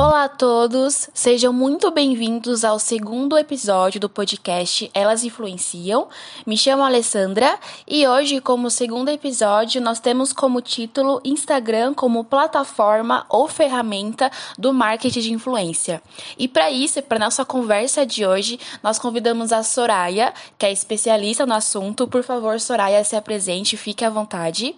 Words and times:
Olá 0.00 0.24
a 0.24 0.28
todos, 0.30 1.10
sejam 1.12 1.52
muito 1.52 1.90
bem-vindos 1.90 2.64
ao 2.64 2.78
segundo 2.78 3.36
episódio 3.36 4.00
do 4.00 4.08
podcast 4.08 4.90
Elas 4.94 5.24
Influenciam. 5.24 6.08
Me 6.46 6.56
chamo 6.56 6.82
Alessandra 6.82 7.58
e 7.86 8.08
hoje, 8.08 8.40
como 8.40 8.70
segundo 8.70 9.10
episódio, 9.10 9.78
nós 9.78 10.00
temos 10.00 10.32
como 10.32 10.62
título 10.62 11.20
Instagram 11.22 11.92
como 11.92 12.24
plataforma 12.24 13.26
ou 13.28 13.46
ferramenta 13.46 14.30
do 14.58 14.72
marketing 14.72 15.20
de 15.20 15.32
influência. 15.34 16.02
E 16.38 16.48
para 16.48 16.70
isso, 16.70 17.02
para 17.02 17.18
nossa 17.18 17.44
conversa 17.44 18.06
de 18.06 18.24
hoje, 18.24 18.58
nós 18.82 18.98
convidamos 18.98 19.52
a 19.52 19.62
Soraya, 19.62 20.32
que 20.56 20.64
é 20.64 20.72
especialista 20.72 21.44
no 21.44 21.52
assunto. 21.52 22.08
Por 22.08 22.22
favor, 22.22 22.58
Soraya, 22.58 23.04
se 23.04 23.16
apresente, 23.16 23.76
fique 23.76 24.02
à 24.02 24.08
vontade. 24.08 24.74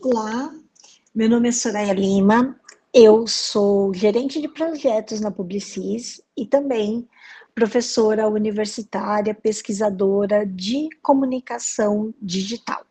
Olá, 0.00 0.52
meu 1.12 1.28
nome 1.28 1.48
é 1.48 1.52
Soraya 1.52 1.92
Lima, 1.92 2.54
eu 2.98 3.26
sou 3.26 3.92
gerente 3.92 4.40
de 4.40 4.48
projetos 4.48 5.20
na 5.20 5.30
Publicis 5.30 6.18
e 6.34 6.46
também 6.46 7.06
professora 7.54 8.26
universitária, 8.26 9.34
pesquisadora 9.34 10.46
de 10.46 10.88
comunicação 11.02 12.14
digital. 12.22 12.86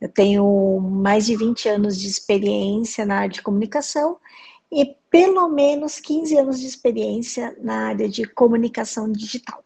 Eu 0.00 0.08
tenho 0.08 0.80
mais 0.80 1.26
de 1.26 1.36
20 1.36 1.68
anos 1.68 2.00
de 2.00 2.08
experiência 2.08 3.06
na 3.06 3.18
área 3.18 3.28
de 3.28 3.40
comunicação 3.40 4.18
e 4.72 4.96
pelo 5.08 5.48
menos 5.48 6.00
15 6.00 6.36
anos 6.36 6.58
de 6.58 6.66
experiência 6.66 7.56
na 7.60 7.90
área 7.90 8.08
de 8.08 8.24
comunicação 8.24 9.12
digital. 9.12 9.62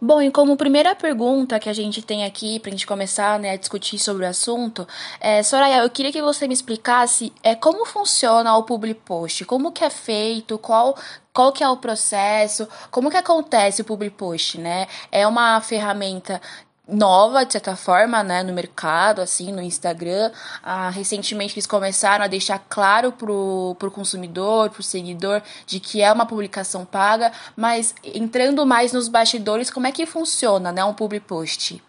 Bom, 0.00 0.20
e 0.20 0.30
como 0.30 0.56
primeira 0.56 0.94
pergunta 0.94 1.60
que 1.60 1.68
a 1.68 1.72
gente 1.72 2.02
tem 2.02 2.24
aqui 2.24 2.58
para 2.58 2.70
a 2.70 2.72
gente 2.72 2.86
começar 2.86 3.38
né, 3.38 3.52
a 3.52 3.56
discutir 3.56 3.98
sobre 3.98 4.24
o 4.24 4.28
assunto, 4.28 4.86
é, 5.20 5.42
Soraya, 5.42 5.82
eu 5.82 5.90
queria 5.90 6.10
que 6.10 6.20
você 6.20 6.48
me 6.48 6.54
explicasse 6.54 7.32
é, 7.42 7.54
como 7.54 7.86
funciona 7.86 8.56
o 8.56 8.64
public 8.64 9.00
post, 9.04 9.44
como 9.44 9.70
que 9.70 9.84
é 9.84 9.90
feito, 9.90 10.58
qual 10.58 10.96
qual 11.32 11.50
que 11.50 11.64
é 11.64 11.68
o 11.68 11.78
processo, 11.78 12.68
como 12.90 13.10
que 13.10 13.16
acontece 13.16 13.80
o 13.80 13.84
public 13.84 14.14
post, 14.16 14.58
né? 14.58 14.86
É 15.10 15.26
uma 15.26 15.60
ferramenta 15.62 16.40
nova, 16.86 17.44
de 17.44 17.52
certa 17.52 17.76
forma, 17.76 18.22
né, 18.22 18.42
no 18.42 18.52
mercado, 18.52 19.20
assim, 19.20 19.52
no 19.52 19.62
Instagram. 19.62 20.32
Ah, 20.62 20.90
recentemente 20.90 21.54
eles 21.54 21.66
começaram 21.66 22.24
a 22.24 22.28
deixar 22.28 22.58
claro 22.68 23.12
pro, 23.12 23.76
pro 23.78 23.90
consumidor, 23.90 24.70
pro 24.70 24.82
seguidor, 24.82 25.42
de 25.66 25.78
que 25.78 26.02
é 26.02 26.12
uma 26.12 26.26
publicação 26.26 26.84
paga, 26.84 27.32
mas 27.56 27.94
entrando 28.02 28.66
mais 28.66 28.92
nos 28.92 29.08
bastidores, 29.08 29.70
como 29.70 29.86
é 29.86 29.92
que 29.92 30.06
funciona, 30.06 30.72
né, 30.72 30.84
um 30.84 30.94
public 30.94 31.26
post? 31.26 31.82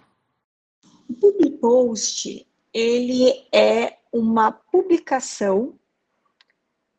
O 1.10 1.14
public 1.14 1.58
post, 1.58 2.48
ele 2.74 3.46
é 3.52 3.98
uma 4.12 4.52
publicação 4.52 5.74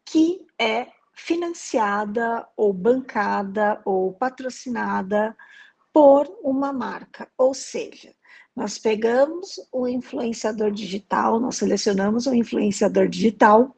que 0.05 0.45
é 0.59 0.89
financiada 1.15 2.47
ou 2.57 2.73
bancada 2.73 3.81
ou 3.85 4.13
patrocinada 4.13 5.35
por 5.95 6.29
uma 6.43 6.73
marca. 6.73 7.29
Ou 7.39 7.55
seja, 7.55 8.13
nós 8.55 8.79
pegamos 8.79 9.61
um 9.73 9.87
influenciador 9.87 10.73
digital, 10.73 11.39
nós 11.39 11.57
selecionamos 11.57 12.27
um 12.27 12.35
influenciador 12.35 13.09
digital, 13.09 13.75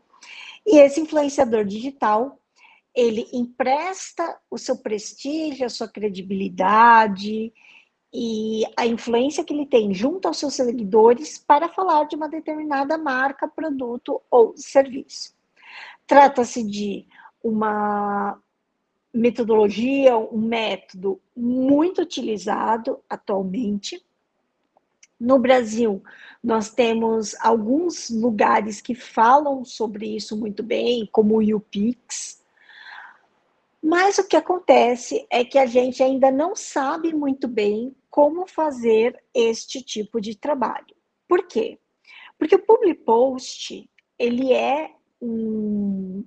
e 0.67 0.79
esse 0.79 0.99
influenciador 0.99 1.67
digital 1.67 2.41
ele 2.95 3.29
empresta 3.31 4.41
o 4.51 4.57
seu 4.57 4.79
prestígio, 4.79 5.67
a 5.67 5.69
sua 5.69 5.87
credibilidade 5.87 7.53
e 8.11 8.63
a 8.75 8.87
influência 8.87 9.45
que 9.45 9.53
ele 9.53 9.67
tem 9.67 9.93
junto 9.93 10.27
aos 10.27 10.39
seus 10.39 10.55
seguidores 10.55 11.37
para 11.37 11.69
falar 11.69 12.05
de 12.05 12.17
uma 12.17 12.31
determinada 12.31 12.97
marca, 12.97 13.47
produto 13.47 14.23
ou 14.31 14.57
serviço. 14.57 15.35
Trata-se 16.07 16.63
de 16.63 17.07
uma 17.45 18.41
metodologia, 19.17 20.17
um 20.17 20.39
método 20.39 21.21
muito 21.35 22.03
utilizado 22.03 23.01
atualmente. 23.09 24.05
No 25.19 25.39
Brasil, 25.39 26.03
nós 26.45 26.71
temos 26.71 27.35
alguns 27.41 28.11
lugares 28.11 28.81
que 28.83 28.95
falam 28.95 29.65
sobre 29.65 30.15
isso 30.15 30.37
muito 30.37 30.63
bem, 30.63 31.09
como 31.11 31.39
o 31.39 31.57
UPix. 31.57 32.43
Mas 33.83 34.19
o 34.19 34.29
que 34.29 34.37
acontece 34.37 35.27
é 35.31 35.45
que 35.45 35.59
a 35.59 35.65
gente 35.65 36.03
ainda 36.03 36.31
não 36.31 36.55
sabe 36.55 37.15
muito 37.15 37.49
bem 37.49 37.97
como 38.11 38.47
fazer 38.47 39.19
este 39.33 39.81
tipo 39.81 40.21
de 40.21 40.35
trabalho. 40.35 40.95
Por 41.27 41.47
quê? 41.47 41.79
Porque 42.39 42.55
o 42.55 42.63
public 42.63 43.01
post, 43.03 43.89
ele 44.19 44.53
é 44.53 44.91
um, 45.23 46.23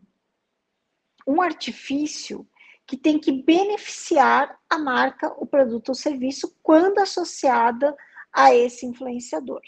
um 1.28 1.40
artifício 1.40 2.48
que 2.90 2.98
tem 2.98 3.20
que 3.20 3.32
beneficiar 3.32 4.60
a 4.68 4.80
marca, 4.80 5.32
o 5.38 5.46
produto 5.46 5.90
ou 5.90 5.96
serviço 5.96 6.58
quando 6.64 6.98
associada 6.98 7.96
a 8.34 8.52
esse 8.56 8.84
influenciador. 8.84 9.62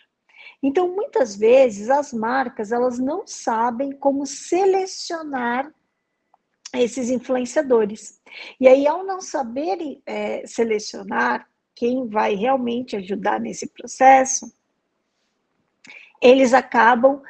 Então, 0.61 0.87
muitas 0.95 1.35
vezes 1.35 1.91
as 1.91 2.11
marcas 2.11 2.71
elas 2.71 2.97
não 2.97 3.27
sabem 3.27 3.91
como 3.91 4.25
selecionar 4.25 5.71
esses 6.73 7.11
influenciadores. 7.11 8.19
E 8.59 8.67
aí, 8.67 8.87
ao 8.87 9.05
não 9.05 9.21
saberem 9.21 10.01
é, 10.03 10.47
selecionar 10.47 11.47
quem 11.75 12.07
vai 12.07 12.33
realmente 12.33 12.95
ajudar 12.95 13.39
nesse 13.39 13.67
processo, 13.67 14.51
eles 16.19 16.55
acabam 16.55 17.21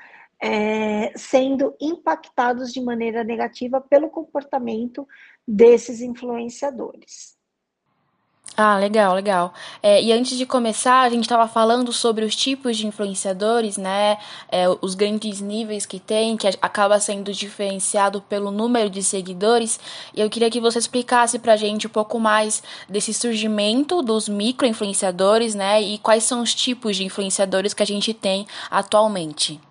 é, 0.41 1.13
sendo 1.15 1.75
impactados 1.79 2.73
de 2.73 2.81
maneira 2.81 3.23
negativa 3.23 3.79
pelo 3.79 4.09
comportamento 4.09 5.07
desses 5.47 6.01
influenciadores. 6.01 7.39
Ah, 8.57 8.77
legal, 8.77 9.15
legal. 9.15 9.53
É, 9.81 10.01
e 10.03 10.11
antes 10.11 10.37
de 10.37 10.45
começar, 10.45 11.01
a 11.01 11.09
gente 11.09 11.23
estava 11.23 11.47
falando 11.47 11.93
sobre 11.93 12.25
os 12.25 12.35
tipos 12.35 12.75
de 12.75 12.85
influenciadores, 12.85 13.77
né? 13.77 14.17
É, 14.51 14.65
os 14.81 14.93
grandes 14.93 15.39
níveis 15.39 15.85
que 15.85 15.99
tem, 15.99 16.35
que 16.35 16.47
acaba 16.61 16.99
sendo 16.99 17.31
diferenciado 17.31 18.21
pelo 18.21 18.51
número 18.51 18.89
de 18.89 19.01
seguidores. 19.01 19.79
E 20.13 20.19
eu 20.19 20.29
queria 20.29 20.51
que 20.51 20.59
você 20.59 20.79
explicasse 20.79 21.39
para 21.39 21.53
a 21.53 21.57
gente 21.57 21.87
um 21.87 21.89
pouco 21.89 22.19
mais 22.19 22.61
desse 22.89 23.13
surgimento 23.13 24.01
dos 24.01 24.27
micro-influenciadores, 24.27 25.55
né? 25.55 25.81
E 25.81 25.97
quais 25.99 26.25
são 26.25 26.41
os 26.41 26.53
tipos 26.53 26.97
de 26.97 27.05
influenciadores 27.05 27.73
que 27.73 27.83
a 27.83 27.87
gente 27.87 28.13
tem 28.13 28.45
atualmente. 28.69 29.61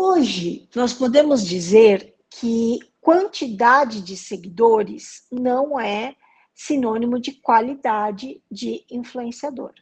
Hoje, 0.00 0.68
nós 0.76 0.92
podemos 0.92 1.44
dizer 1.44 2.14
que 2.30 2.78
quantidade 3.00 4.00
de 4.00 4.16
seguidores 4.16 5.26
não 5.28 5.78
é 5.78 6.14
sinônimo 6.54 7.18
de 7.18 7.32
qualidade 7.32 8.40
de 8.48 8.84
influenciador. 8.88 9.72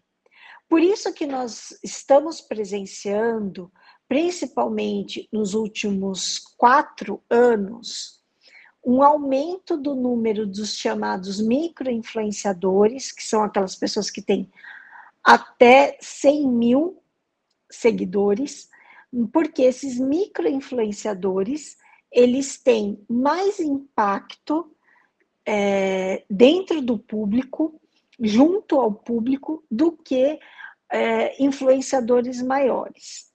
Por 0.70 0.80
isso 0.80 1.12
que 1.12 1.26
nós 1.26 1.78
estamos 1.84 2.40
presenciando, 2.40 3.70
principalmente 4.08 5.28
nos 5.30 5.52
últimos 5.52 6.38
quatro 6.56 7.22
anos, 7.28 8.24
um 8.82 9.02
aumento 9.02 9.76
do 9.76 9.94
número 9.94 10.46
dos 10.46 10.76
chamados 10.76 11.42
micro-influenciadores, 11.42 13.12
que 13.12 13.22
são 13.22 13.44
aquelas 13.44 13.76
pessoas 13.76 14.10
que 14.10 14.22
têm 14.22 14.50
até 15.22 15.98
100 16.00 16.48
mil 16.48 17.02
seguidores, 17.70 18.70
porque 19.32 19.62
esses 19.62 19.98
micro-influenciadores 19.98 21.76
eles 22.10 22.56
têm 22.56 22.98
mais 23.08 23.60
impacto 23.60 24.70
é, 25.44 26.24
dentro 26.30 26.80
do 26.80 26.98
público, 26.98 27.80
junto 28.18 28.80
ao 28.80 28.92
público, 28.92 29.62
do 29.70 29.92
que 29.92 30.38
é, 30.90 31.42
influenciadores 31.42 32.42
maiores. 32.42 33.30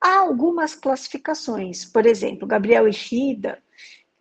Há 0.00 0.18
algumas 0.18 0.74
classificações, 0.74 1.84
por 1.84 2.06
exemplo, 2.06 2.46
Gabriel 2.46 2.88
Echida, 2.88 3.62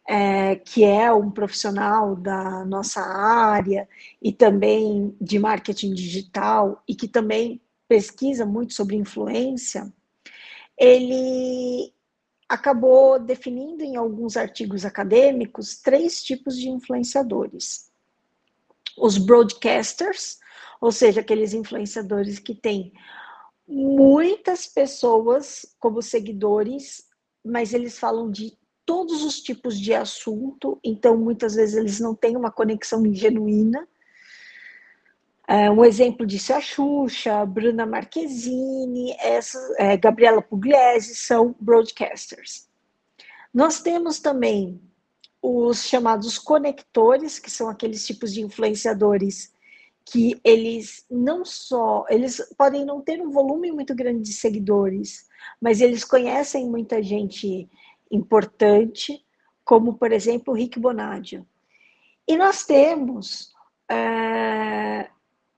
é, 0.07 0.56
que 0.57 0.83
é 0.83 1.12
um 1.12 1.31
profissional 1.31 2.15
da 2.15 2.65
nossa 2.65 3.01
área 3.01 3.88
e 4.21 4.31
também 4.31 5.15
de 5.19 5.39
marketing 5.39 5.94
digital 5.94 6.83
e 6.88 6.94
que 6.95 7.07
também 7.07 7.62
pesquisa 7.88 8.45
muito 8.45 8.74
sobre 8.74 8.95
influência, 8.95 9.91
ele 10.81 11.94
acabou 12.50 13.19
definindo 13.19 13.83
em 13.83 13.95
alguns 13.95 14.36
artigos 14.36 14.83
acadêmicos 14.83 15.80
três 15.80 16.24
tipos 16.24 16.57
de 16.57 16.69
influenciadores. 16.69 17.92
Os 18.98 19.19
broadcasters, 19.19 20.39
ou 20.81 20.92
seja, 20.92 21.22
aqueles 21.22 21.54
influenciadores 21.54 22.39
que 22.39 22.56
têm 22.56 22.92
muitas 23.68 24.66
pessoas 24.66 25.68
como 25.80 26.01
seguidores, 26.01 27.06
mas 27.45 27.75
eles 27.75 28.00
falam 28.00 28.31
de 28.31 28.57
todos 28.84 29.24
os 29.24 29.39
tipos 29.39 29.80
de 29.80 29.94
assunto, 29.94 30.80
então 30.84 31.16
muitas 31.16 31.54
vezes 31.54 31.75
eles 31.75 32.00
não 32.00 32.16
têm 32.16 32.36
uma 32.36 32.51
conexão 32.51 33.04
genuína 33.13 33.88
um 35.69 35.83
exemplo 35.83 36.25
disso 36.25 36.53
é 36.53 36.56
a 36.56 36.62
Xuxa, 36.62 37.45
Bruna 37.45 37.86
Marquezine, 37.86 39.15
essa, 39.19 39.57
é, 39.77 39.98
Gabriela 39.98 40.42
Pugliese 40.42 41.13
são 41.15 41.53
broadcasters. 41.59 42.69
Nós 43.53 43.81
temos 43.81 44.19
também 44.19 44.81
os 45.42 45.83
chamados 45.83 46.38
conectores, 46.38 47.38
que 47.38 47.51
são 47.51 47.68
aqueles 47.68 48.06
tipos 48.06 48.33
de 48.33 48.42
influenciadores 48.42 49.51
que 50.06 50.39
eles 50.44 51.06
não 51.09 51.44
só, 51.44 52.06
eles 52.09 52.42
podem 52.57 52.86
não 52.86 53.01
ter 53.01 53.21
um 53.21 53.30
volume 53.30 53.71
muito 53.71 53.94
grande 53.94 54.21
de 54.21 54.33
seguidores, 54.33 55.27
mas 55.59 55.81
eles 55.81 56.03
conhecem 56.03 56.69
muita 56.69 57.03
gente 57.03 57.69
importante, 58.09 59.24
como 59.63 59.95
por 59.95 60.12
exemplo 60.12 60.53
o 60.53 60.57
Rick 60.57 60.80
Bonadio. 60.80 61.45
E 62.27 62.38
nós 62.38 62.63
temos 62.63 63.51
é, 63.89 65.09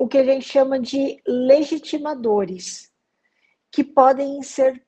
o 0.03 0.07
que 0.07 0.17
a 0.17 0.25
gente 0.25 0.45
chama 0.45 0.77
de 0.77 1.17
legitimadores, 1.25 2.91
que 3.71 3.85
podem 3.85 4.43
ser 4.43 4.85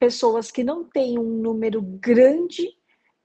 pessoas 0.00 0.50
que 0.50 0.64
não 0.64 0.82
têm 0.82 1.16
um 1.16 1.40
número 1.40 1.80
grande 1.80 2.68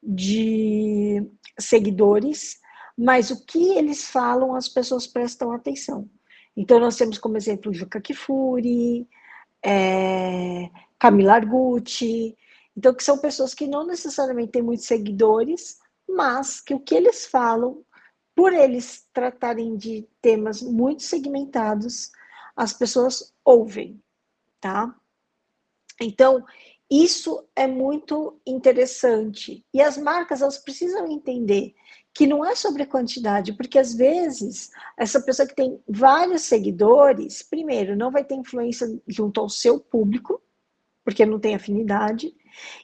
de 0.01 1.27
seguidores, 1.59 2.59
mas 2.95 3.31
o 3.31 3.43
que 3.47 3.71
eles 3.79 4.11
falam 4.11 4.53
as 4.53 4.69
pessoas 4.69 5.07
prestam 5.07 5.51
atenção. 5.51 6.07
Então, 6.55 6.79
nós 6.79 6.97
temos 6.97 7.17
como 7.17 7.35
exemplo 7.35 7.73
Juca 7.73 7.99
Kifuri, 7.99 9.09
é, 9.65 10.69
Camila 10.99 11.33
Argucci, 11.33 12.37
então, 12.77 12.93
que 12.93 13.03
são 13.03 13.17
pessoas 13.17 13.55
que 13.55 13.65
não 13.65 13.87
necessariamente 13.87 14.51
têm 14.51 14.61
muitos 14.61 14.85
seguidores, 14.85 15.79
mas 16.07 16.61
que 16.61 16.75
o 16.75 16.79
que 16.79 16.93
eles 16.93 17.25
falam, 17.25 17.83
por 18.35 18.53
eles 18.53 19.07
tratarem 19.13 19.75
de 19.75 20.07
temas 20.21 20.61
muito 20.61 21.03
segmentados, 21.03 22.11
as 22.55 22.73
pessoas 22.73 23.33
ouvem, 23.43 24.01
tá? 24.59 24.95
Então, 25.99 26.45
isso 26.89 27.47
é 27.55 27.67
muito 27.67 28.39
interessante. 28.45 29.65
E 29.73 29.81
as 29.81 29.97
marcas, 29.97 30.41
elas 30.41 30.57
precisam 30.57 31.07
entender 31.07 31.73
que 32.13 32.27
não 32.27 32.43
é 32.45 32.55
sobre 32.55 32.85
quantidade, 32.85 33.53
porque 33.53 33.79
às 33.79 33.93
vezes 33.93 34.69
essa 34.97 35.21
pessoa 35.21 35.47
que 35.47 35.55
tem 35.55 35.81
vários 35.87 36.41
seguidores, 36.41 37.41
primeiro, 37.41 37.95
não 37.95 38.11
vai 38.11 38.23
ter 38.23 38.35
influência 38.35 38.87
junto 39.07 39.39
ao 39.39 39.47
seu 39.47 39.79
público, 39.79 40.41
porque 41.03 41.25
não 41.25 41.39
tem 41.39 41.55
afinidade, 41.55 42.35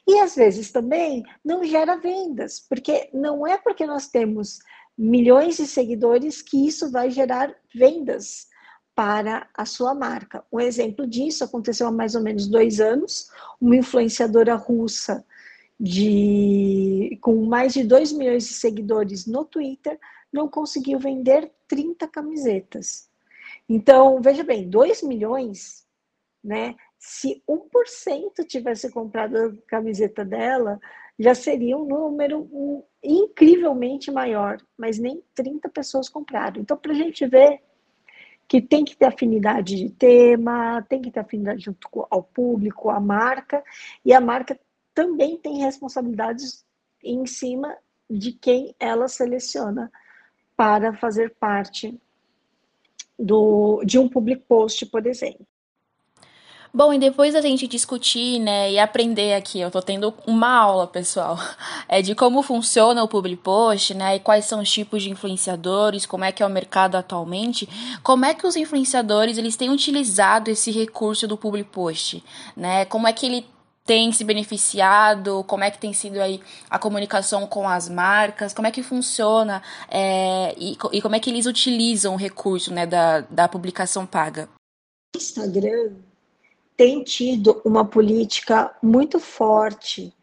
e 0.06 0.18
às 0.18 0.34
vezes 0.34 0.72
também 0.72 1.22
não 1.44 1.62
gera 1.62 1.96
vendas, 1.96 2.58
porque 2.58 3.10
não 3.12 3.46
é 3.46 3.58
porque 3.58 3.86
nós 3.86 4.08
temos 4.08 4.58
milhões 4.98 5.56
de 5.56 5.66
seguidores 5.66 6.42
que 6.42 6.66
isso 6.66 6.90
vai 6.90 7.08
gerar 7.08 7.54
vendas 7.72 8.48
para 8.94 9.48
a 9.54 9.64
sua 9.64 9.94
marca. 9.94 10.44
Um 10.52 10.58
exemplo 10.58 11.06
disso 11.06 11.44
aconteceu 11.44 11.86
há 11.86 11.92
mais 11.92 12.16
ou 12.16 12.20
menos 12.20 12.48
dois 12.48 12.80
anos. 12.80 13.30
Uma 13.60 13.76
influenciadora 13.76 14.56
russa 14.56 15.24
de 15.78 17.16
com 17.22 17.44
mais 17.44 17.74
de 17.74 17.84
2 17.84 18.12
milhões 18.12 18.48
de 18.48 18.54
seguidores 18.54 19.24
no 19.26 19.44
Twitter 19.44 19.96
não 20.32 20.48
conseguiu 20.48 20.98
vender 20.98 21.52
30 21.68 22.08
camisetas. 22.08 23.08
Então, 23.68 24.20
veja 24.20 24.42
bem, 24.42 24.68
2 24.68 25.02
milhões, 25.02 25.86
né? 26.42 26.74
Se 26.98 27.40
1% 27.48 28.44
tivesse 28.44 28.90
comprado 28.90 29.36
a 29.36 29.52
camiseta 29.68 30.24
dela, 30.24 30.80
já 31.16 31.34
seria 31.34 31.78
um 31.78 31.86
número 31.86 32.84
incrivelmente 33.02 34.10
maior, 34.10 34.58
mas 34.76 34.98
nem 34.98 35.22
30 35.34 35.68
pessoas 35.68 36.08
compraram. 36.08 36.60
Então, 36.60 36.76
para 36.76 36.92
a 36.92 36.94
gente 36.94 37.26
ver 37.26 37.60
que 38.48 38.62
tem 38.62 38.84
que 38.84 38.96
ter 38.96 39.06
afinidade 39.06 39.76
de 39.76 39.90
tema, 39.90 40.82
tem 40.88 41.02
que 41.02 41.10
ter 41.10 41.20
afinidade 41.20 41.64
junto 41.64 41.88
ao 42.10 42.22
público, 42.22 42.88
à 42.88 42.98
marca, 42.98 43.62
e 44.04 44.12
a 44.12 44.20
marca 44.20 44.58
também 44.94 45.36
tem 45.36 45.58
responsabilidades 45.58 46.64
em 47.04 47.26
cima 47.26 47.76
de 48.08 48.32
quem 48.32 48.74
ela 48.80 49.06
seleciona 49.06 49.92
para 50.56 50.94
fazer 50.94 51.34
parte 51.38 52.00
do, 53.18 53.82
de 53.84 53.98
um 53.98 54.08
public 54.08 54.44
post, 54.48 54.86
por 54.86 55.06
exemplo. 55.06 55.46
Bom, 56.72 56.92
e 56.92 56.98
depois 56.98 57.32
da 57.32 57.40
gente 57.40 57.66
discutir, 57.66 58.38
né, 58.38 58.70
e 58.70 58.78
aprender 58.78 59.34
aqui, 59.34 59.58
eu 59.58 59.70
tô 59.70 59.80
tendo 59.80 60.12
uma 60.26 60.54
aula, 60.54 60.86
pessoal, 60.86 61.38
é 61.88 62.02
de 62.02 62.14
como 62.14 62.42
funciona 62.42 63.02
o 63.02 63.08
public 63.08 63.42
post, 63.42 63.94
né, 63.94 64.16
e 64.16 64.20
quais 64.20 64.44
são 64.44 64.60
os 64.60 64.70
tipos 64.70 65.02
de 65.02 65.10
influenciadores, 65.10 66.04
como 66.04 66.24
é 66.24 66.32
que 66.32 66.42
é 66.42 66.46
o 66.46 66.50
mercado 66.50 66.96
atualmente, 66.96 67.66
como 68.02 68.26
é 68.26 68.34
que 68.34 68.46
os 68.46 68.54
influenciadores, 68.54 69.38
eles 69.38 69.56
têm 69.56 69.70
utilizado 69.70 70.50
esse 70.50 70.70
recurso 70.70 71.26
do 71.26 71.38
public 71.38 71.70
post, 71.70 72.22
né, 72.54 72.84
como 72.84 73.08
é 73.08 73.12
que 73.14 73.24
ele 73.24 73.46
tem 73.86 74.12
se 74.12 74.22
beneficiado, 74.22 75.42
como 75.44 75.64
é 75.64 75.70
que 75.70 75.78
tem 75.78 75.94
sido 75.94 76.20
aí 76.20 76.42
a 76.68 76.78
comunicação 76.78 77.46
com 77.46 77.66
as 77.66 77.88
marcas, 77.88 78.52
como 78.52 78.68
é 78.68 78.70
que 78.70 78.82
funciona 78.82 79.62
é, 79.90 80.54
e, 80.58 80.76
e 80.92 81.00
como 81.00 81.16
é 81.16 81.18
que 81.20 81.30
eles 81.30 81.46
utilizam 81.46 82.12
o 82.12 82.18
recurso, 82.18 82.74
né, 82.74 82.84
da, 82.84 83.22
da 83.22 83.48
publicação 83.48 84.04
paga. 84.04 84.50
Instagram 85.16 86.07
tem 86.78 87.02
tido 87.02 87.60
uma 87.64 87.84
política 87.84 88.72
muito 88.80 89.18
forte 89.18 90.14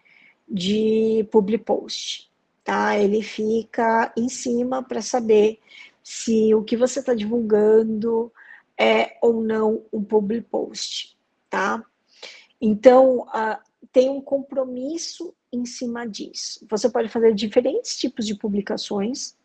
de 0.48 1.28
public 1.30 1.66
post, 1.66 2.32
tá? 2.64 2.98
Ele 2.98 3.22
fica 3.22 4.14
em 4.16 4.30
cima 4.30 4.82
para 4.82 5.02
saber 5.02 5.60
se 6.02 6.56
o 6.56 6.64
que 6.64 6.78
você 6.78 7.02
está 7.02 7.14
divulgando 7.14 8.32
é 8.80 9.18
ou 9.22 9.44
não 9.44 9.86
um 9.92 10.02
public 10.02 10.48
post, 10.48 11.18
tá? 11.50 11.84
Então, 12.62 13.24
uh, 13.24 13.60
tem 13.92 14.10
um 14.10 14.22
compromisso 14.22 15.36
em 15.52 15.66
cima 15.66 16.08
disso. 16.08 16.66
Você 16.70 16.90
pode 16.90 17.10
fazer 17.10 17.36
diferentes 17.36 17.98
tipos 17.98 18.26
de 18.26 18.34
publicações, 18.34 19.36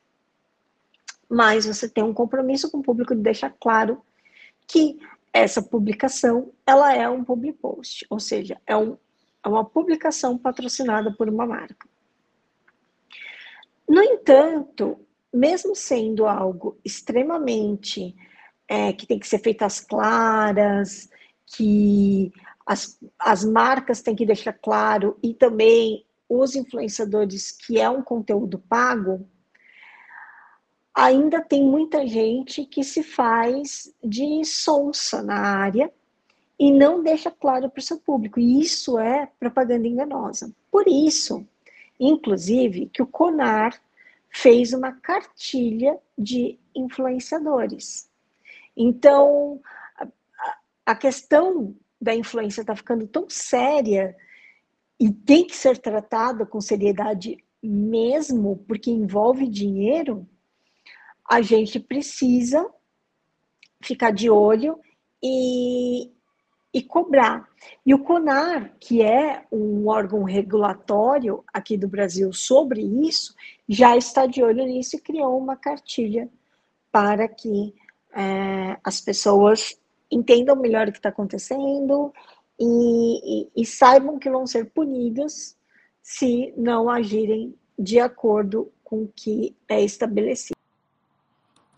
mas 1.29 1.67
você 1.67 1.89
tem 1.89 2.05
um 2.05 2.15
compromisso 2.15 2.71
com 2.71 2.79
o 2.79 2.83
público 2.85 3.17
de 3.17 3.21
deixar 3.21 3.51
claro 3.59 4.01
que 4.69 4.97
essa 5.33 5.63
publicação 5.63 6.53
ela 6.67 6.95
é 6.95 7.09
um 7.09 7.25
public 7.25 7.59
post, 7.59 8.07
ou 8.11 8.19
seja, 8.19 8.61
é, 8.67 8.77
um, 8.77 8.97
é 9.45 9.49
uma 9.49 9.65
publicação 9.65 10.37
patrocinada 10.37 11.13
por 11.13 11.29
uma 11.29 11.47
marca. 11.47 11.89
No 13.89 14.03
entanto, 14.03 14.99
mesmo 15.33 15.75
sendo 15.75 16.27
algo 16.27 16.79
extremamente 16.85 18.15
é, 18.69 18.93
que 18.93 19.07
tem 19.07 19.19
que 19.19 19.27
ser 19.27 19.39
feito 19.39 19.63
às 19.63 19.81
claras, 19.81 21.09
que 21.47 22.33
as, 22.67 22.99
as 23.19 23.45
marcas 23.45 24.01
têm 24.01 24.15
que 24.15 24.27
deixar 24.27 24.53
claro, 24.53 25.19
e 25.23 25.35
também 25.35 26.05
os 26.29 26.55
influenciadores, 26.55 27.51
que 27.51 27.81
é 27.81 27.91
um 27.91 28.03
conteúdo 28.03 28.59
pago, 28.59 29.29
ainda 30.95 31.41
tem 31.41 31.63
muita 31.65 32.07
gente 32.07 32.65
que 32.65 32.83
se 32.83 33.03
faz 33.03 33.93
de 34.03 34.45
sonsa 34.45 35.23
na 35.23 35.39
área 35.39 35.93
e 36.59 36.71
não 36.71 37.03
deixa 37.03 37.31
claro 37.31 37.71
para 37.71 37.81
o 37.81 37.83
seu 37.83 37.99
público. 37.99 38.39
E 38.39 38.61
isso 38.61 38.99
é 38.99 39.29
propaganda 39.39 39.87
enganosa. 39.87 40.53
Por 40.71 40.87
isso, 40.87 41.47
inclusive, 41.99 42.91
que 42.93 43.03
o 43.03 43.07
CONAR 43.07 43.81
fez 44.29 44.73
uma 44.73 44.93
cartilha 44.93 45.99
de 46.17 46.59
influenciadores. 46.75 48.09
Então, 48.77 49.61
a 50.87 50.95
questão 50.95 51.75
da 52.01 52.15
influência 52.15 52.63
está 52.63 52.75
ficando 52.75 53.07
tão 53.07 53.29
séria 53.29 54.17
e 54.99 55.11
tem 55.11 55.47
que 55.47 55.57
ser 55.57 55.79
tratada 55.79 56.47
com 56.47 56.61
seriedade 56.61 57.43
mesmo, 57.63 58.65
porque 58.67 58.91
envolve 58.91 59.47
dinheiro, 59.47 60.27
a 61.31 61.41
gente 61.41 61.79
precisa 61.79 62.69
ficar 63.81 64.11
de 64.11 64.29
olho 64.29 64.81
e, 65.23 66.11
e 66.75 66.83
cobrar. 66.83 67.49
E 67.87 67.95
o 67.95 68.03
CONAR, 68.03 68.75
que 68.81 69.01
é 69.01 69.47
um 69.53 69.87
órgão 69.87 70.25
regulatório 70.25 71.45
aqui 71.53 71.77
do 71.77 71.87
Brasil 71.87 72.33
sobre 72.33 72.83
isso, 72.83 73.33
já 73.69 73.97
está 73.97 74.27
de 74.27 74.43
olho 74.43 74.67
nisso 74.67 74.97
e 74.97 75.01
criou 75.01 75.39
uma 75.39 75.57
cartilha 75.57 76.29
para 76.91 77.29
que 77.29 77.73
é, 78.13 78.77
as 78.83 79.01
pessoas 79.01 79.79
entendam 80.11 80.57
melhor 80.57 80.89
o 80.89 80.93
que 80.93 80.99
está 80.99 81.11
acontecendo 81.11 82.13
e, 82.59 83.45
e, 83.45 83.63
e 83.63 83.65
saibam 83.65 84.19
que 84.19 84.29
vão 84.29 84.49
ser 84.49 84.69
punidas 84.73 85.57
se 86.03 86.53
não 86.57 86.91
agirem 86.91 87.55
de 87.79 88.01
acordo 88.01 88.73
com 88.83 89.05
o 89.05 89.13
que 89.15 89.57
é 89.69 89.81
estabelecido. 89.81 90.60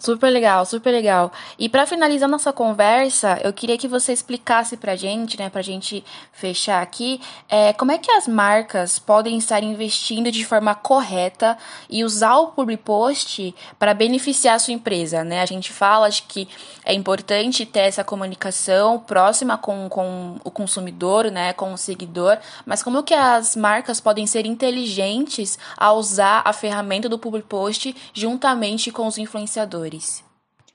Super 0.02 0.30
legal, 0.30 0.66
super 0.66 0.90
legal. 0.90 1.30
E 1.56 1.68
para 1.68 1.86
finalizar 1.86 2.28
nossa 2.28 2.52
conversa, 2.52 3.38
eu 3.44 3.52
queria 3.52 3.78
que 3.78 3.86
você 3.86 4.12
explicasse 4.12 4.76
pra 4.76 4.96
gente, 4.96 5.38
né, 5.38 5.48
pra 5.48 5.62
gente 5.62 6.04
fechar 6.32 6.82
aqui, 6.82 7.20
é, 7.48 7.72
como 7.72 7.92
é 7.92 7.98
que 7.98 8.10
as 8.10 8.26
marcas 8.26 8.98
podem 8.98 9.38
estar 9.38 9.62
investindo 9.62 10.32
de 10.32 10.44
forma 10.44 10.74
correta 10.74 11.56
e 11.88 12.02
usar 12.02 12.34
o 12.38 12.48
public 12.48 12.82
post 12.82 13.54
para 13.78 13.94
beneficiar 13.94 14.56
a 14.56 14.58
sua 14.58 14.74
empresa, 14.74 15.22
né? 15.22 15.40
A 15.40 15.46
gente 15.46 15.72
fala 15.72 16.10
de 16.10 16.22
que 16.22 16.48
é 16.84 16.92
importante 16.92 17.64
ter 17.64 17.82
essa 17.82 18.02
comunicação 18.02 18.98
próxima 18.98 19.56
com, 19.56 19.88
com 19.88 20.34
o 20.42 20.50
consumidor, 20.50 21.30
né, 21.30 21.52
com 21.52 21.72
o 21.72 21.78
seguidor, 21.78 22.38
mas 22.66 22.82
como 22.82 23.04
que 23.04 23.14
as 23.14 23.54
marcas 23.54 24.00
podem 24.00 24.26
ser 24.26 24.46
inteligentes 24.46 25.56
ao 25.76 25.96
usar 25.96 26.42
a 26.44 26.52
ferramenta 26.52 27.08
do 27.08 27.20
public 27.20 27.46
post 27.46 27.94
juntamente 28.12 28.90
com 28.90 29.06
os 29.06 29.16
influenciadores? 29.16 29.91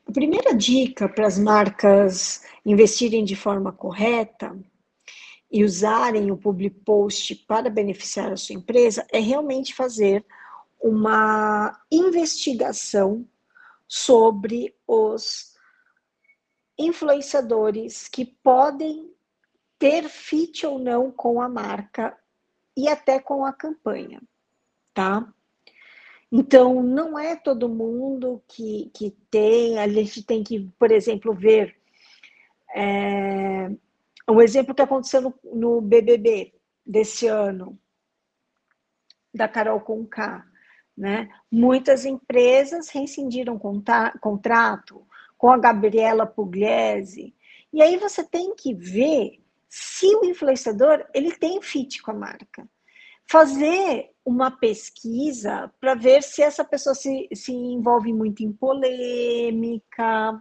A 0.07 0.11
primeira 0.11 0.53
dica 0.53 1.09
para 1.09 1.27
as 1.27 1.37
marcas 1.37 2.43
investirem 2.65 3.25
de 3.25 3.35
forma 3.35 3.71
correta 3.71 4.57
e 5.51 5.63
usarem 5.63 6.31
o 6.31 6.37
public 6.37 6.79
post 6.81 7.35
para 7.47 7.69
beneficiar 7.69 8.31
a 8.31 8.37
sua 8.37 8.55
empresa 8.55 9.05
é 9.11 9.19
realmente 9.19 9.73
fazer 9.73 10.25
uma 10.79 11.79
investigação 11.91 13.27
sobre 13.87 14.75
os 14.85 15.55
influenciadores 16.77 18.07
que 18.07 18.25
podem 18.25 19.11
ter 19.79 20.07
fit 20.09 20.65
ou 20.65 20.77
não 20.77 21.11
com 21.11 21.41
a 21.41 21.49
marca 21.49 22.17
e 22.75 22.87
até 22.87 23.19
com 23.19 23.45
a 23.45 23.53
campanha, 23.53 24.21
tá? 24.93 25.33
Então, 26.31 26.83
não 26.83 27.17
é 27.17 27.35
todo 27.35 27.69
mundo 27.69 28.43
que, 28.47 28.91
que 28.93 29.11
tem, 29.31 29.79
a 29.79 29.87
gente 29.87 30.23
tem 30.23 30.43
que, 30.43 30.69
por 30.77 30.91
exemplo, 30.91 31.33
ver 31.33 31.75
é, 32.75 33.69
um 34.29 34.41
exemplo 34.41 34.75
que 34.75 34.81
aconteceu 34.81 35.21
no, 35.21 35.33
no 35.53 35.81
BBB 35.81 36.53
desse 36.85 37.27
ano, 37.27 37.79
da 39.33 39.47
Carol 39.47 39.79
Conká, 39.79 40.45
né? 40.97 41.29
Muitas 41.49 42.05
empresas 42.05 42.89
rescindiram 42.89 43.59
contrato 44.19 45.07
com 45.37 45.49
a 45.49 45.57
Gabriela 45.57 46.25
Pugliese, 46.25 47.33
e 47.71 47.81
aí 47.81 47.95
você 47.97 48.23
tem 48.23 48.55
que 48.55 48.73
ver 48.73 49.39
se 49.69 50.07
o 50.15 50.25
influenciador 50.25 51.05
ele 51.13 51.31
tem 51.37 51.61
fit 51.61 52.01
com 52.01 52.11
a 52.11 52.13
marca 52.13 52.67
fazer 53.29 54.09
uma 54.27 54.51
pesquisa 54.51 55.71
para 55.79 55.95
ver 55.95 56.21
se 56.21 56.43
essa 56.43 56.61
pessoa 56.61 56.93
se, 56.93 57.29
se 57.33 57.53
envolve 57.53 58.11
muito 58.11 58.43
em 58.43 58.51
polêmica, 58.51 60.37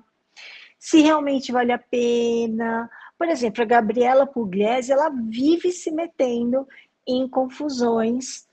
se 0.76 1.02
realmente 1.02 1.52
vale 1.52 1.70
a 1.70 1.78
pena. 1.78 2.90
Por 3.16 3.28
exemplo, 3.28 3.62
a 3.62 3.64
Gabriela 3.64 4.26
Pugliese, 4.26 4.90
ela 4.90 5.08
vive 5.08 5.70
se 5.70 5.92
metendo 5.92 6.66
em 7.06 7.28
confusões 7.28 8.48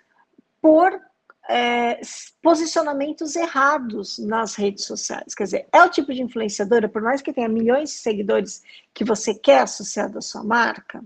por 0.62 1.02
é, 1.50 2.00
posicionamentos 2.40 3.36
errados 3.36 4.20
nas 4.20 4.54
redes 4.54 4.86
sociais. 4.86 5.34
Quer 5.34 5.46
dizer, 5.46 5.68
é 5.74 5.82
o 5.82 5.90
tipo 5.90 6.14
de 6.14 6.22
influenciadora, 6.22 6.88
por 6.88 7.02
mais 7.02 7.24
que 7.24 7.34
tenha 7.34 7.50
milhões 7.50 7.90
de 7.90 7.96
seguidores 7.96 8.62
que 8.94 9.04
você 9.04 9.34
quer 9.34 9.62
associado 9.62 10.20
à 10.20 10.22
sua 10.22 10.44
marca, 10.44 11.04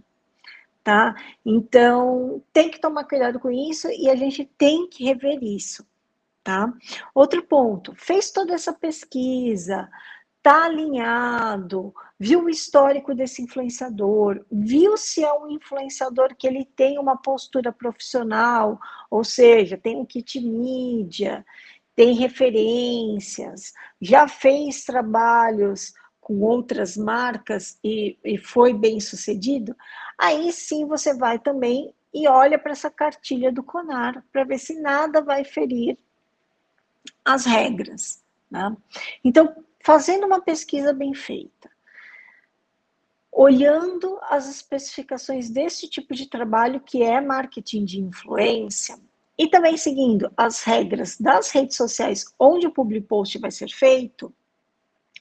tá? 0.88 1.14
Então, 1.46 2.42
tem 2.54 2.72
que 2.72 2.80
tomar 2.80 3.04
cuidado 3.04 3.42
com 3.42 3.52
isso 3.52 3.90
e 3.90 4.10
a 4.10 4.16
gente 4.16 4.46
tem 4.58 4.88
que 4.88 5.04
rever 5.04 5.44
isso, 5.44 5.86
tá? 6.42 6.74
Outro 7.14 7.44
ponto, 7.44 7.94
fez 7.94 8.32
toda 8.32 8.54
essa 8.54 8.72
pesquisa, 8.72 9.90
tá 10.42 10.64
alinhado, 10.64 11.94
viu 12.18 12.46
o 12.46 12.50
histórico 12.50 13.14
desse 13.14 13.42
influenciador, 13.42 14.46
viu 14.50 14.96
se 14.96 15.26
é 15.26 15.34
um 15.34 15.50
influenciador 15.52 16.34
que 16.38 16.48
ele 16.48 16.64
tem 16.64 16.98
uma 16.98 17.18
postura 17.18 17.74
profissional, 17.74 18.80
ou 19.12 19.26
seja, 19.26 19.78
tem 19.78 19.98
um 19.98 20.06
kit 20.06 20.40
mídia, 20.40 21.46
tem 21.98 22.14
referências, 22.14 23.74
já 24.00 24.26
fez 24.26 24.86
trabalhos 24.86 25.92
com 26.28 26.42
outras 26.42 26.98
marcas 26.98 27.80
e, 27.82 28.18
e 28.22 28.38
foi 28.38 28.74
bem 28.74 29.00
sucedido, 29.00 29.74
aí 30.18 30.52
sim 30.52 30.86
você 30.86 31.14
vai 31.14 31.40
também 31.40 31.96
e 32.14 32.28
olha 32.28 32.60
para 32.60 32.74
essa 32.74 32.92
cartilha 32.92 33.50
do 33.50 33.64
CONAR 33.64 34.22
para 34.30 34.44
ver 34.44 34.60
se 34.60 34.78
nada 34.82 35.22
vai 35.22 35.46
ferir 35.46 35.98
as 37.24 37.46
regras. 37.46 38.22
Né? 38.52 38.76
Então, 39.24 39.56
fazendo 39.82 40.26
uma 40.26 40.42
pesquisa 40.42 40.92
bem 40.92 41.14
feita, 41.14 41.72
olhando 43.32 44.20
as 44.24 44.50
especificações 44.50 45.50
desse 45.50 45.90
tipo 45.90 46.14
de 46.14 46.28
trabalho 46.28 46.82
que 46.82 47.04
é 47.04 47.22
marketing 47.22 47.86
de 47.86 48.02
influência, 48.02 49.00
e 49.38 49.48
também 49.48 49.78
seguindo 49.78 50.30
as 50.36 50.62
regras 50.64 51.16
das 51.18 51.52
redes 51.52 51.78
sociais 51.78 52.26
onde 52.38 52.68
o 52.68 52.72
public 52.72 53.08
post 53.08 53.38
vai 53.38 53.52
ser 53.52 53.70
feito, 53.70 54.34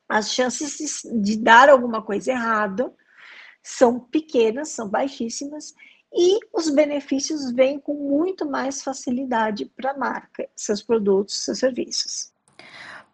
as 0.08 0.32
chances 0.32 1.02
de 1.22 1.36
dar 1.36 1.68
alguma 1.68 2.02
coisa 2.02 2.32
errada 2.32 2.92
são 3.62 3.98
pequenas, 3.98 4.68
são 4.68 4.88
baixíssimas, 4.88 5.74
e 6.12 6.38
os 6.52 6.70
benefícios 6.70 7.50
vêm 7.52 7.80
com 7.80 7.94
muito 7.94 8.48
mais 8.48 8.82
facilidade 8.82 9.66
para 9.76 9.90
a 9.90 9.98
marca, 9.98 10.48
seus 10.54 10.82
produtos, 10.82 11.44
seus 11.44 11.58
serviços. 11.58 12.32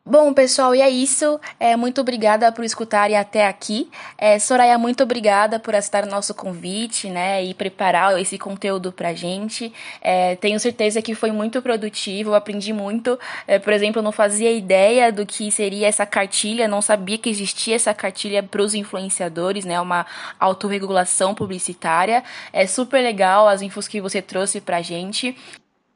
Bom, 0.05 0.35
pessoal, 0.35 0.75
e 0.75 0.81
é 0.81 0.91
isso. 0.91 1.41
É, 1.61 1.77
muito 1.77 2.01
obrigada 2.01 2.51
por 2.51 2.65
escutarem 2.65 3.17
até 3.17 3.47
aqui. 3.47 3.89
É, 4.19 4.37
Soraya, 4.37 4.77
muito 4.77 5.05
obrigada 5.05 5.61
por 5.61 5.77
aceitar 5.77 6.03
o 6.03 6.11
nosso 6.11 6.35
convite, 6.35 7.09
né, 7.09 7.45
e 7.45 7.55
preparar 7.55 8.21
esse 8.21 8.37
conteúdo 8.37 8.91
pra 8.91 9.15
gente. 9.15 9.73
É, 10.01 10.35
tenho 10.37 10.59
certeza 10.59 11.01
que 11.01 11.15
foi 11.15 11.31
muito 11.31 11.63
produtivo, 11.63 12.35
aprendi 12.35 12.73
muito. 12.73 13.17
É, 13.47 13.61
por 13.61 13.73
exemplo, 13.73 14.01
eu 14.01 14.03
não 14.03 14.11
fazia 14.11 14.51
ideia 14.51 15.13
do 15.13 15.25
que 15.25 15.53
seria 15.53 15.87
essa 15.87 16.05
cartilha, 16.05 16.67
não 16.67 16.83
sabia 16.83 17.17
que 17.17 17.31
existia 17.31 17.77
essa 17.77 17.95
cartilha 17.95 18.43
para 18.43 18.61
os 18.61 18.75
influenciadores, 18.75 19.65
né, 19.65 19.81
uma 19.81 20.05
autorregulação 20.41 21.33
publicitária. 21.33 22.25
É 22.53 22.67
super 22.67 23.01
legal 23.01 23.47
as 23.47 23.63
infos 23.63 23.87
que 23.87 24.01
você 24.01 24.21
trouxe 24.21 24.61
pra 24.61 24.83
gente. 24.83 25.37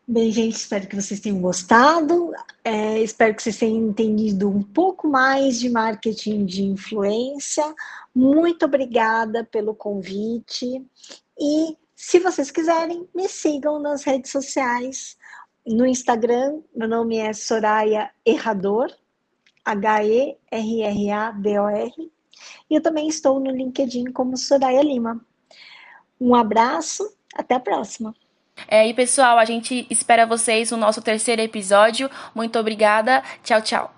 Bem, 0.08 0.30
gente, 0.30 0.54
espero 0.54 0.86
que 0.86 0.94
vocês 0.94 1.18
tenham 1.18 1.40
gostado. 1.40 2.32
É, 2.62 3.00
espero 3.00 3.34
que 3.34 3.42
vocês 3.42 3.58
tenham 3.58 3.88
entendido 3.88 4.48
um 4.48 4.62
pouco 4.62 5.08
mais 5.08 5.58
de 5.58 5.68
marketing 5.68 6.46
de 6.46 6.62
influência. 6.62 7.74
Muito 8.14 8.66
obrigada 8.66 9.42
pelo 9.42 9.74
convite. 9.74 10.80
E 11.36 11.76
se 11.96 12.20
vocês 12.20 12.52
quiserem, 12.52 13.08
me 13.12 13.28
sigam 13.28 13.80
nas 13.80 14.04
redes 14.04 14.30
sociais. 14.30 15.18
No 15.66 15.84
Instagram, 15.84 16.60
meu 16.72 16.86
nome 16.86 17.16
é 17.16 17.32
Soraya 17.32 18.08
Errador, 18.24 18.88
H-E-R-R-A-D-O-R. 19.64 20.32
E 22.70 22.74
eu 22.76 22.80
também 22.80 23.08
estou 23.08 23.40
no 23.40 23.50
LinkedIn 23.50 24.12
como 24.12 24.36
Soraya 24.36 24.82
Lima. 24.82 25.20
Um 26.20 26.32
abraço, 26.32 27.12
até 27.34 27.56
a 27.56 27.60
próxima. 27.60 28.14
É, 28.68 28.86
e 28.86 28.94
pessoal, 28.94 29.38
a 29.38 29.44
gente 29.44 29.86
espera 29.90 30.26
vocês 30.26 30.70
no 30.70 30.76
nosso 30.76 31.02
terceiro 31.02 31.42
episódio. 31.42 32.10
Muito 32.34 32.58
obrigada. 32.58 33.22
Tchau, 33.42 33.62
tchau. 33.62 33.95